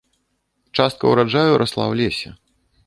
[0.79, 2.29] Частка ўраджаю расла ў лесе.